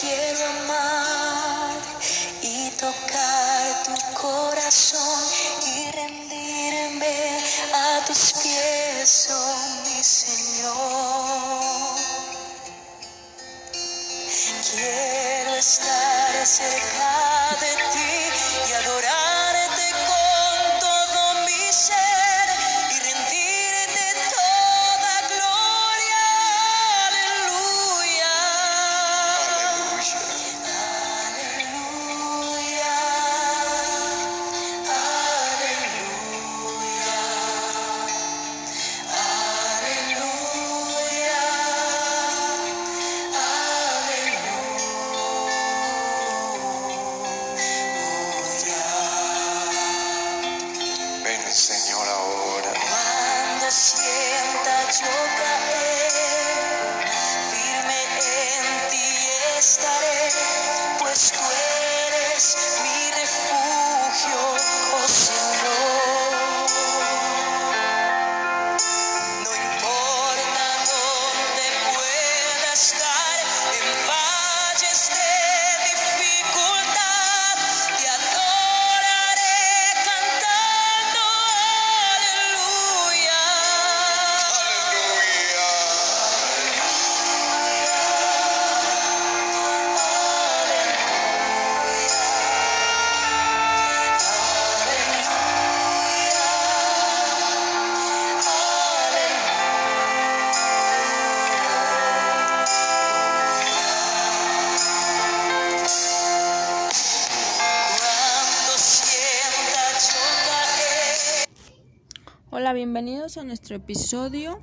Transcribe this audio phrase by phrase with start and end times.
[0.00, 1.70] quiero amar
[2.42, 5.24] y tocar tu corazón
[5.76, 7.40] y rendirme
[7.72, 11.16] a tus pies, oh mi Señor.
[14.70, 16.95] Quiero estar cerca
[75.26, 75.95] valles de
[112.66, 114.58] Hola, bienvenidos a nuestro episodio.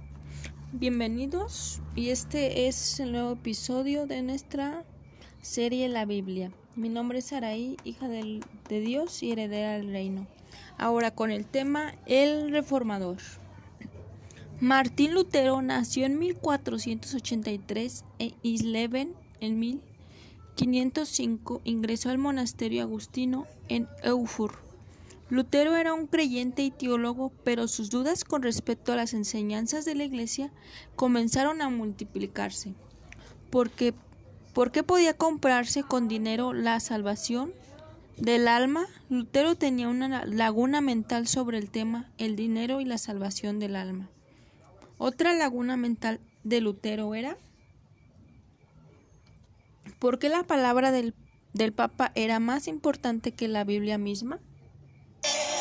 [0.74, 4.84] Bienvenidos y este es el nuevo episodio de nuestra
[5.41, 6.52] serie La Biblia.
[6.75, 10.28] Mi nombre es Araí, hija del- de Dios y heredera del reino.
[10.78, 13.19] Ahora con el tema El Reformador.
[14.59, 24.72] Martín Lutero nació en 1483 e Isleven en 1505 ingresó al monasterio agustino en Eufur.
[25.33, 29.95] Lutero era un creyente y teólogo, pero sus dudas con respecto a las enseñanzas de
[29.95, 30.51] la Iglesia
[30.95, 32.75] comenzaron a multiplicarse.
[33.49, 33.95] Porque,
[34.53, 37.51] ¿Por qué podía comprarse con dinero la salvación
[38.16, 38.85] del alma?
[39.09, 44.11] Lutero tenía una laguna mental sobre el tema el dinero y la salvación del alma.
[45.00, 47.38] Otra laguna mental de Lutero era
[49.97, 51.15] ¿por qué la palabra del,
[51.53, 54.39] del Papa era más importante que la Biblia misma?
[55.25, 55.53] Yeah.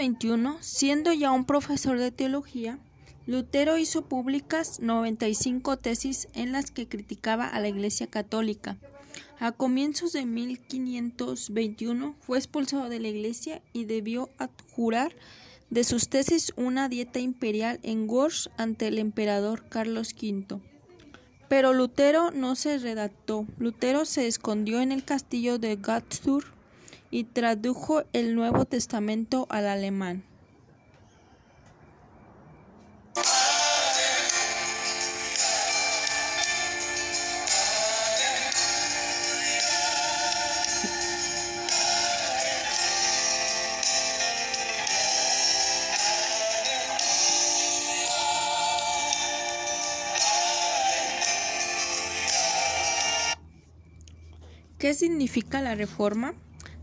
[0.00, 2.78] 1521, siendo ya un profesor de teología,
[3.26, 8.78] Lutero hizo públicas 95 tesis en las que criticaba a la Iglesia Católica.
[9.38, 15.14] A comienzos de 1521 fue expulsado de la Iglesia y debió adjurar
[15.68, 20.60] de sus tesis una dieta imperial en Worms ante el emperador Carlos V.
[21.48, 23.46] Pero Lutero no se redactó.
[23.58, 26.58] Lutero se escondió en el castillo de Gattur
[27.10, 30.24] y tradujo el Nuevo Testamento al alemán.
[54.78, 56.32] ¿Qué significa la reforma?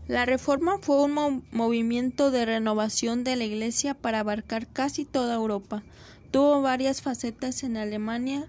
[0.08, 5.34] La reforma fue un mo- movimiento de renovación de la Iglesia para abarcar casi toda
[5.34, 5.82] Europa.
[6.30, 8.46] Tuvo varias facetas en Alemania,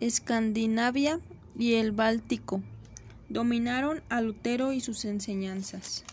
[0.00, 1.20] Escandinavia
[1.58, 2.62] y el Báltico.
[3.28, 6.04] Dominaron a Lutero y sus enseñanzas.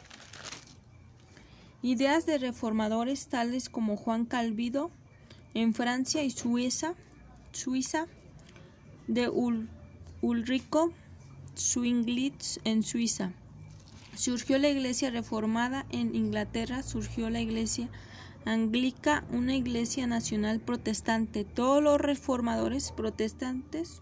[1.82, 4.92] Ideas de reformadores tales como Juan Calvido
[5.54, 6.94] en Francia y Suiza,
[7.54, 8.08] Suiza
[9.08, 9.68] de Ul-
[10.22, 10.92] Ulrico
[11.58, 13.32] Zwinglitz en Suiza.
[14.16, 17.90] Surgió la iglesia reformada en Inglaterra, surgió la iglesia
[18.46, 21.46] anglica, una iglesia nacional protestante.
[21.46, 24.02] Todos los reformadores protestantes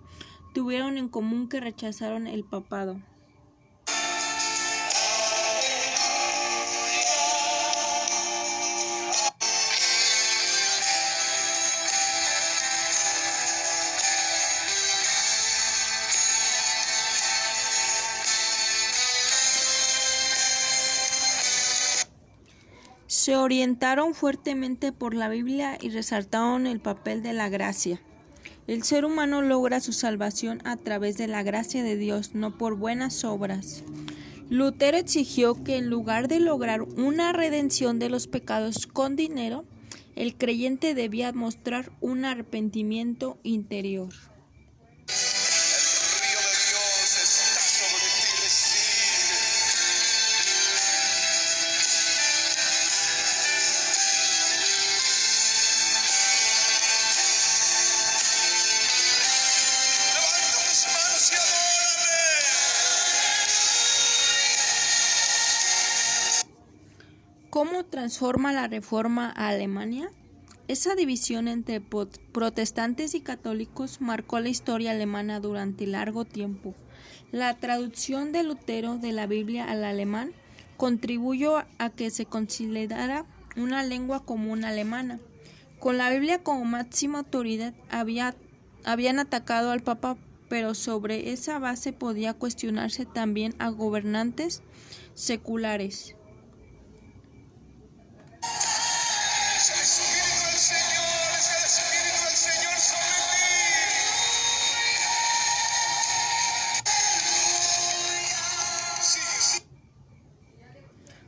[0.53, 2.99] tuvieron en común que rechazaron el papado.
[23.19, 27.99] Se orientaron fuertemente por la Biblia y resaltaron el papel de la gracia.
[28.65, 32.77] El ser humano logra su salvación a través de la gracia de Dios, no por
[32.77, 33.83] buenas obras.
[34.49, 39.65] Lutero exigió que en lugar de lograr una redención de los pecados con dinero,
[40.15, 44.13] el creyente debía mostrar un arrepentimiento interior.
[67.49, 70.09] ¿Cómo transforma la reforma a Alemania?
[70.67, 76.75] Esa división entre protestantes y católicos marcó la historia alemana durante largo tiempo.
[77.31, 80.31] La traducción de Lutero de la Biblia al alemán
[80.77, 83.25] contribuyó a que se considerara
[83.57, 85.19] una lengua común alemana.
[85.79, 88.35] Con la Biblia como máxima autoridad había-
[88.85, 90.17] habían atacado al Papa,
[90.49, 94.63] pero sobre esa base podía cuestionarse también a gobernantes
[95.13, 96.15] seculares.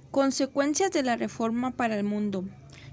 [0.10, 2.44] Consecuencias de la reforma para el mundo.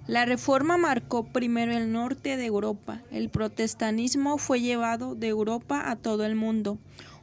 [0.08, 3.02] La reforma marcó primero el norte de Europa.
[3.10, 6.78] El protestantismo fue llevado de Europa a todo el mundo.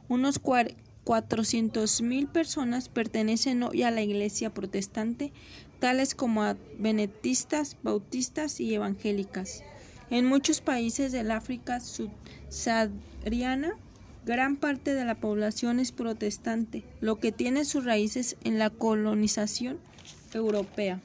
[0.06, 5.32] Unos 400.000 personas pertenecen hoy a la iglesia protestante,
[5.80, 9.64] tales como adventistas, bautistas y evangélicas.
[10.08, 13.72] En muchos países del África subsahariana,
[14.24, 19.80] gran parte de la población es protestante, lo que tiene sus raíces en la colonización
[20.34, 21.00] europea.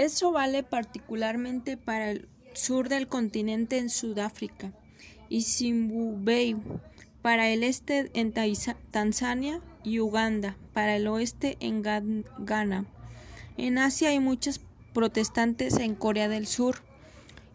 [0.00, 4.72] Eso vale particularmente para el sur del continente en Sudáfrica
[5.28, 6.56] y Zimbabue,
[7.20, 8.32] para el este en
[8.90, 12.86] Tanzania y Uganda, para el oeste en Ghana.
[13.58, 14.62] En Asia hay muchos
[14.94, 16.76] protestantes en Corea del Sur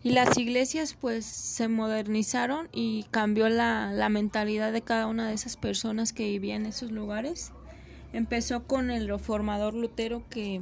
[0.03, 5.33] y las iglesias pues se modernizaron y cambió la, la mentalidad de cada una de
[5.33, 7.53] esas personas que vivían en esos lugares.
[8.13, 10.61] Empezó con el reformador Lutero que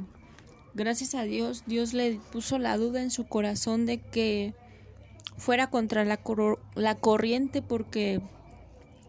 [0.74, 4.54] gracias a Dios, Dios le puso la duda en su corazón de que
[5.36, 8.20] fuera contra la, cor- la corriente porque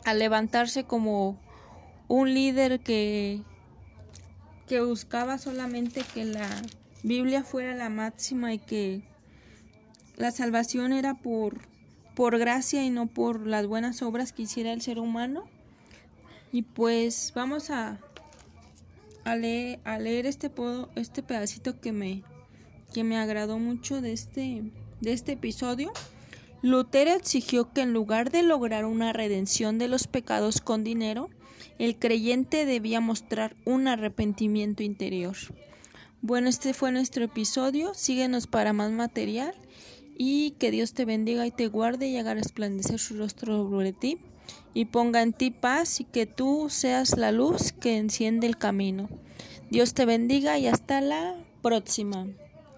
[0.05, 1.39] al levantarse como
[2.07, 3.41] un líder que,
[4.67, 6.47] que buscaba solamente que la
[7.03, 9.01] Biblia fuera la máxima y que
[10.15, 11.67] la salvación era por,
[12.15, 15.45] por gracia y no por las buenas obras que hiciera el ser humano.
[16.51, 17.99] Y pues vamos a,
[19.25, 20.51] a leer, este,
[20.95, 22.23] este pedacito que me,
[22.93, 24.63] que me agradó mucho de este,
[25.01, 25.91] de este episodio.
[26.61, 31.29] Lutero exigió que en lugar de lograr una redención de los pecados con dinero,
[31.79, 35.35] el creyente debía mostrar un arrepentimiento interior.
[36.21, 37.93] Bueno, este fue nuestro episodio.
[37.93, 39.53] Síguenos para más material
[40.17, 44.19] y que Dios te bendiga y te guarde y haga resplandecer su rostro sobre ti
[44.75, 49.09] y ponga en ti paz y que tú seas la luz que enciende el camino.
[49.71, 52.27] Dios te bendiga y hasta la próxima.